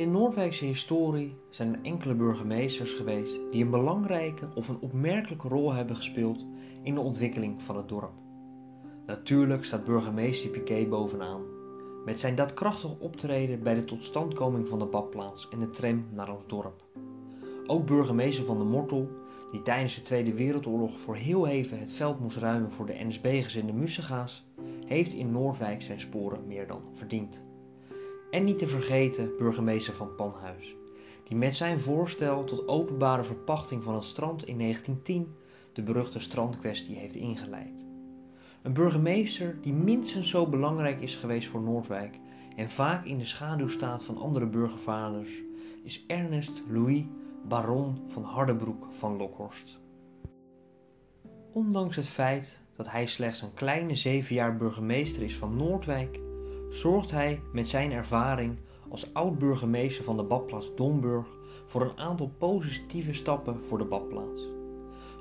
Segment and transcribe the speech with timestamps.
[0.00, 5.72] de Noordwijkse historie zijn er enkele burgemeesters geweest die een belangrijke of een opmerkelijke rol
[5.72, 6.46] hebben gespeeld
[6.82, 8.12] in de ontwikkeling van het dorp.
[9.06, 11.42] Natuurlijk staat burgemeester Piquet bovenaan,
[12.04, 16.46] met zijn daadkrachtig optreden bij de totstandkoming van de badplaats en de tram naar ons
[16.46, 16.84] dorp.
[17.66, 19.08] Ook burgemeester van de Mortel,
[19.50, 23.72] die tijdens de Tweede Wereldoorlog voor heel even het veld moest ruimen voor de NSB-gezinde
[23.72, 24.44] Mussega's,
[24.86, 27.48] heeft in Noordwijk zijn sporen meer dan verdiend.
[28.30, 30.74] En niet te vergeten burgemeester van Panhuis,
[31.24, 35.34] die met zijn voorstel tot openbare verpachting van het strand in 1910
[35.72, 37.86] de beruchte strandkwestie heeft ingeleid.
[38.62, 42.18] Een burgemeester die minstens zo belangrijk is geweest voor Noordwijk
[42.56, 45.42] en vaak in de schaduw staat van andere burgervaders,
[45.84, 47.04] is Ernest Louis
[47.48, 49.78] baron van Hardebroek van Lokhorst.
[51.52, 56.20] Ondanks het feit dat hij slechts een kleine zeven jaar burgemeester is van Noordwijk,
[56.70, 58.56] zorgt hij met zijn ervaring
[58.88, 61.28] als oud-burgemeester van de badplaats Domburg
[61.66, 64.48] voor een aantal positieve stappen voor de badplaats.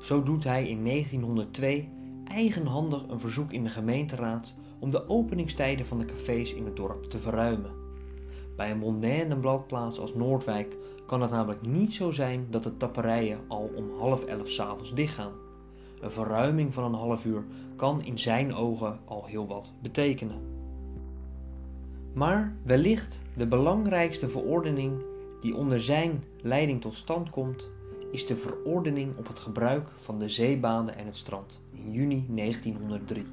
[0.00, 1.88] Zo doet hij in 1902
[2.24, 7.04] eigenhandig een verzoek in de gemeenteraad om de openingstijden van de cafés in het dorp
[7.04, 7.70] te verruimen.
[8.56, 13.40] Bij een mondaine bladplaats als Noordwijk kan het namelijk niet zo zijn dat de tapperijen
[13.48, 15.32] al om half elf s'avonds dichtgaan.
[16.00, 17.44] Een verruiming van een half uur
[17.76, 20.57] kan in zijn ogen al heel wat betekenen.
[22.12, 25.02] Maar wellicht de belangrijkste verordening
[25.40, 27.70] die onder zijn leiding tot stand komt,
[28.10, 33.26] is de verordening op het gebruik van de zeebaden en het strand in juni 1903.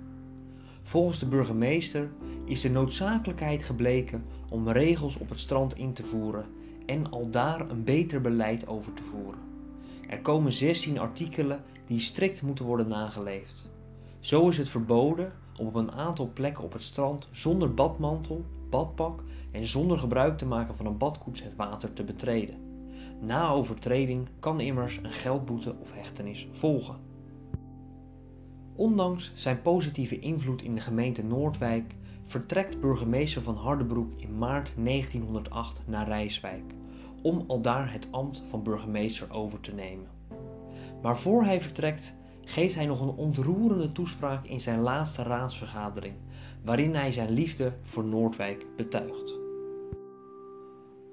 [0.81, 2.09] Volgens de burgemeester
[2.45, 6.45] is de noodzakelijkheid gebleken om regels op het strand in te voeren
[6.85, 9.39] en al daar een beter beleid over te voeren.
[10.07, 13.69] Er komen 16 artikelen die strikt moeten worden nageleefd.
[14.19, 19.23] Zo is het verboden om op een aantal plekken op het strand zonder badmantel, badpak
[19.51, 22.55] en zonder gebruik te maken van een badkoets het water te betreden.
[23.19, 26.95] Na overtreding kan immers een geldboete of hechtenis volgen.
[28.75, 31.95] Ondanks zijn positieve invloed in de gemeente Noordwijk
[32.27, 36.73] vertrekt burgemeester van Hardebroek in maart 1908 naar Rijswijk
[37.21, 40.07] om aldaar het ambt van burgemeester over te nemen.
[41.01, 42.15] Maar voor hij vertrekt
[42.45, 46.15] geeft hij nog een ontroerende toespraak in zijn laatste raadsvergadering,
[46.63, 49.33] waarin hij zijn liefde voor Noordwijk betuigt.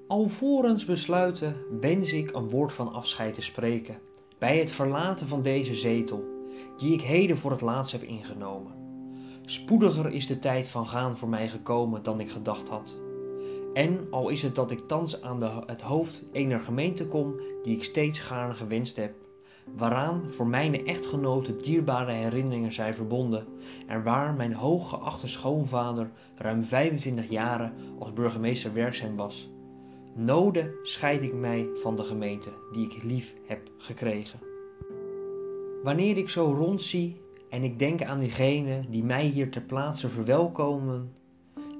[0.07, 3.99] Alvorens besluiten wens ik een woord van afscheid te spreken
[4.37, 6.23] bij het verlaten van deze zetel,
[6.77, 8.71] die ik heden voor het laatst heb ingenomen.
[9.45, 13.01] Spoediger is de tijd van gaan voor mij gekomen dan ik gedacht had.
[13.73, 17.75] En al is het dat ik thans aan de, het hoofd ener gemeente kom die
[17.75, 19.13] ik steeds gaarne gewenst heb,
[19.75, 23.45] waaraan voor mijn echtgenoten dierbare herinneringen zijn verbonden
[23.87, 29.49] en waar mijn hooggeachte schoonvader ruim 25 jaren als burgemeester werkzaam was.
[30.15, 34.39] Node scheid ik mij van de gemeente die ik lief heb gekregen.
[35.83, 41.13] Wanneer ik zo rondzie en ik denk aan diegenen die mij hier ter plaatse verwelkomen,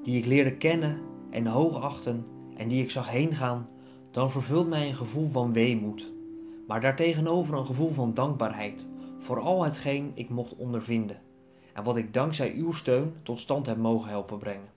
[0.02, 2.24] die ik leerde kennen en hoogachten
[2.56, 3.68] en die ik zag heengaan,
[4.10, 6.12] dan vervult mij een gevoel van weemoed,
[6.66, 8.86] maar daartegenover een gevoel van dankbaarheid
[9.18, 11.20] voor al hetgeen ik mocht ondervinden
[11.72, 14.72] en wat ik dankzij uw steun tot stand heb mogen helpen brengen.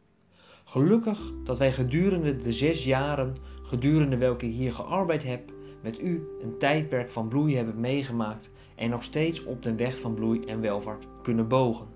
[0.63, 6.27] Gelukkig dat wij gedurende de zes jaren, gedurende welke ik hier gearbeid heb, met u
[6.41, 10.61] een tijdperk van bloei hebben meegemaakt en nog steeds op de weg van bloei en
[10.61, 11.87] welvaart kunnen bogen.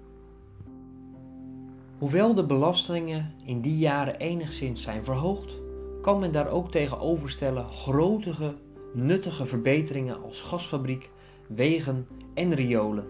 [1.97, 5.59] Hoewel de belastingen in die jaren enigszins zijn verhoogd,
[6.01, 8.55] kan men daar ook tegenover stellen grotere,
[8.93, 11.09] nuttige verbeteringen als gasfabriek,
[11.47, 13.05] wegen en riolen.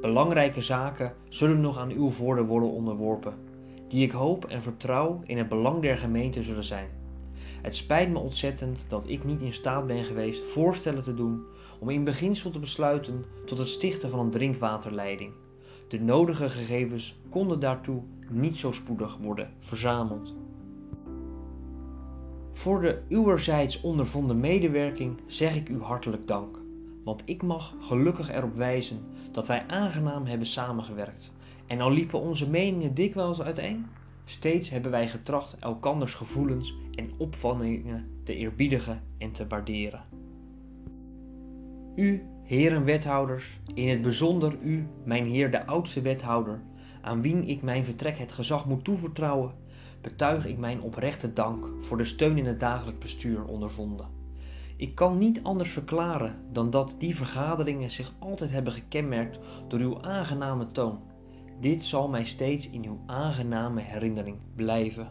[0.00, 3.34] Belangrijke zaken zullen nog aan uw voordeel worden onderworpen,
[3.88, 6.88] die ik hoop en vertrouw in het belang der gemeente zullen zijn.
[7.62, 11.42] Het spijt me ontzettend dat ik niet in staat ben geweest voorstellen te doen
[11.78, 15.32] om in beginsel te besluiten tot het stichten van een drinkwaterleiding.
[15.88, 20.34] De nodige gegevens konden daartoe niet zo spoedig worden verzameld.
[22.52, 26.58] Voor de uwerzijds ondervonden medewerking zeg ik u hartelijk dank,
[27.04, 28.98] want ik mag gelukkig erop wijzen
[29.32, 31.32] dat wij aangenaam hebben samengewerkt.
[31.66, 33.86] En al liepen onze meningen dikwijls uiteen,
[34.24, 40.04] steeds hebben wij getracht elkanders gevoelens en opvattingen te eerbiedigen en te waarderen.
[41.96, 46.60] U heren wethouders, in het bijzonder u, mijn heer de oudste wethouder,
[47.00, 49.52] aan wien ik mijn vertrek het gezag moet toevertrouwen,
[50.02, 54.06] betuig ik mijn oprechte dank voor de steun in het dagelijk bestuur ondervonden.
[54.76, 59.38] Ik kan niet anders verklaren dan dat die vergaderingen zich altijd hebben gekenmerkt
[59.68, 60.98] door uw aangename toon.
[61.60, 65.08] Dit zal mij steeds in uw aangename herinnering blijven.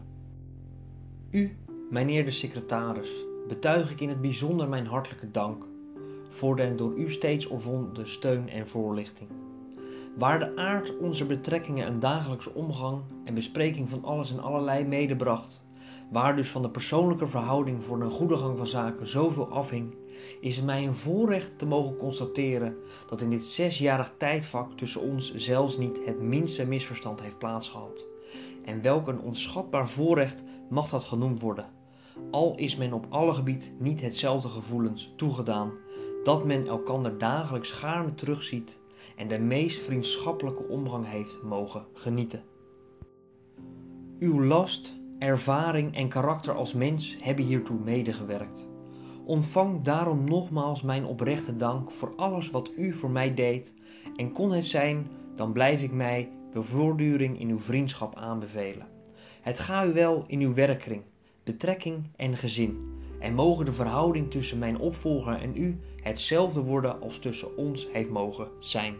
[1.30, 1.56] U,
[1.90, 3.10] mijnheer de secretaris,
[3.48, 5.66] betuig ik in het bijzonder mijn hartelijke dank
[6.28, 9.30] voor de door u steeds orvonde steun en voorlichting.
[10.16, 15.64] Waar de aard onze betrekkingen een dagelijkse omgang en bespreking van alles en allerlei medebracht,
[16.10, 19.94] waar dus van de persoonlijke verhouding voor een goede gang van zaken zoveel afhing,
[20.40, 22.76] is het mij een voorrecht te mogen constateren
[23.08, 28.06] dat in dit zesjarig tijdvak tussen ons zelfs niet het minste misverstand heeft plaatsgehad.
[28.64, 31.66] En welk een onschatbaar voorrecht mag dat genoemd worden,
[32.30, 35.72] al is men op alle gebied niet hetzelfde gevoelens toegedaan,
[36.22, 38.80] dat men elkander dagelijks gaarne terugziet
[39.16, 42.42] en de meest vriendschappelijke omgang heeft mogen genieten.
[44.18, 48.68] Uw last, ervaring en karakter als mens hebben hiertoe medegewerkt.
[49.24, 53.74] Ontvang daarom nogmaals mijn oprechte dank voor alles wat u voor mij deed
[54.16, 55.06] en kon het zijn,
[55.36, 58.86] dan blijf ik mij bevoorduring in uw vriendschap aanbevelen.
[59.40, 61.02] Het ga u wel in uw werkkring,
[61.44, 63.00] betrekking en gezin.
[63.22, 68.10] En mogen de verhouding tussen mijn opvolger en u hetzelfde worden als tussen ons heeft
[68.10, 68.94] mogen zijn.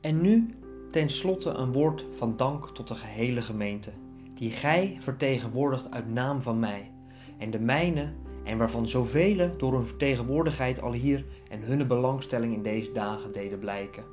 [0.00, 0.54] En nu
[0.90, 3.90] tenslotte een woord van dank tot de gehele gemeente,
[4.34, 6.90] die gij vertegenwoordigt uit naam van mij,
[7.38, 8.12] en de mijne,
[8.44, 13.58] en waarvan zoveel door hun vertegenwoordigheid al hier en hun belangstelling in deze dagen deden
[13.58, 14.04] blijken.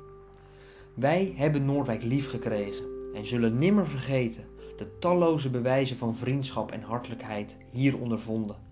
[0.94, 4.44] Wij hebben Noordwijk lief gekregen en zullen nimmer vergeten
[4.76, 8.69] de talloze bewijzen van vriendschap en hartelijkheid hier ondervonden.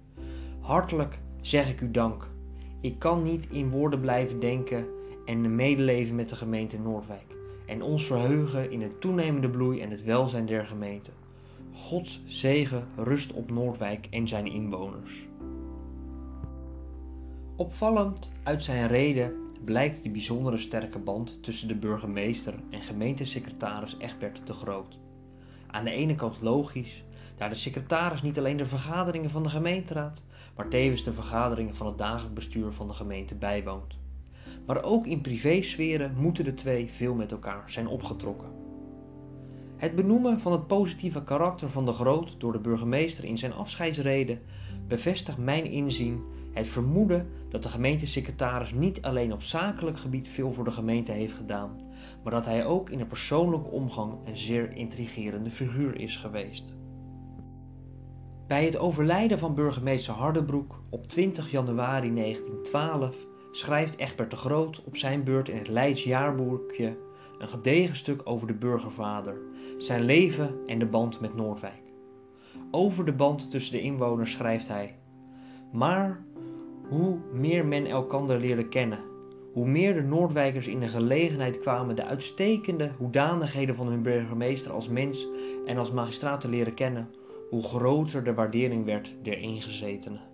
[0.69, 2.29] Hartelijk zeg ik u dank.
[2.81, 4.87] Ik kan niet in woorden blijven denken
[5.25, 7.37] en medeleven met de gemeente Noordwijk
[7.67, 11.11] en ons verheugen in het toenemende bloei en het welzijn der gemeente.
[11.73, 15.27] Gods zegen rust op Noordwijk en zijn inwoners.
[17.57, 19.33] Opvallend uit zijn reden
[19.65, 24.99] blijkt de bijzondere sterke band tussen de burgemeester en gemeentesecretaris Egbert de Groot.
[25.67, 27.05] Aan de ene kant logisch,
[27.39, 30.25] daar de secretaris niet alleen de vergaderingen van de gemeenteraad,
[30.57, 33.99] maar tevens de vergaderingen van het dagelijk bestuur van de gemeente bijwoont.
[34.67, 38.49] Maar ook in privésferen moeten de twee veel met elkaar zijn opgetrokken.
[39.77, 44.39] Het benoemen van het positieve karakter van de Groot door de burgemeester in zijn afscheidsrede
[44.89, 50.65] bevestigt mijn inzien het vermoeden dat de gemeentesecretaris niet alleen op zakelijk gebied veel voor
[50.65, 51.81] de gemeente heeft gedaan,
[52.23, 56.77] maar dat hij ook in een persoonlijke omgang een zeer intrigerende figuur is geweest.
[58.49, 63.17] Bij het overlijden van burgemeester Hardebroek op 20 januari 1912
[63.51, 66.97] schrijft Egbert de Groot op zijn beurt in het Leids jaarboekje
[67.39, 69.37] een gedegen stuk over de burgervader,
[69.79, 71.83] zijn leven en de band met Noordwijk.
[72.71, 74.99] Over de band tussen de inwoners schrijft hij:
[75.73, 76.25] Maar
[76.89, 79.01] hoe meer men elkander leerde kennen,
[79.53, 84.89] hoe meer de Noordwijkers in de gelegenheid kwamen de uitstekende hoedanigheden van hun burgemeester als
[84.89, 85.27] mens
[85.67, 87.09] en als magistraat te leren kennen,
[87.49, 90.28] hoe groter de waardering werd der ingezetenen.